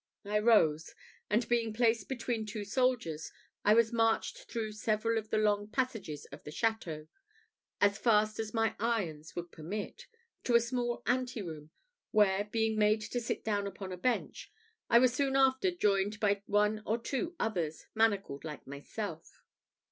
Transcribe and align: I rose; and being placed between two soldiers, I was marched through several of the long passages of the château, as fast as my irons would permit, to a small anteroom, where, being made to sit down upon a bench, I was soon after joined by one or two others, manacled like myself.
I 0.25 0.39
rose; 0.39 0.95
and 1.29 1.47
being 1.47 1.73
placed 1.73 2.09
between 2.09 2.43
two 2.47 2.65
soldiers, 2.65 3.31
I 3.63 3.75
was 3.75 3.93
marched 3.93 4.45
through 4.49 4.71
several 4.71 5.15
of 5.19 5.29
the 5.29 5.37
long 5.37 5.67
passages 5.67 6.25
of 6.31 6.43
the 6.43 6.49
château, 6.49 7.07
as 7.79 7.99
fast 7.99 8.39
as 8.39 8.51
my 8.51 8.75
irons 8.79 9.35
would 9.35 9.51
permit, 9.51 10.07
to 10.45 10.55
a 10.55 10.59
small 10.59 11.03
anteroom, 11.05 11.69
where, 12.09 12.45
being 12.45 12.79
made 12.79 13.01
to 13.01 13.21
sit 13.21 13.43
down 13.45 13.67
upon 13.67 13.91
a 13.91 13.95
bench, 13.97 14.51
I 14.89 14.97
was 14.97 15.13
soon 15.13 15.35
after 15.35 15.69
joined 15.69 16.19
by 16.19 16.41
one 16.47 16.81
or 16.83 16.97
two 16.97 17.35
others, 17.39 17.85
manacled 17.93 18.43
like 18.43 18.65
myself. 18.65 19.43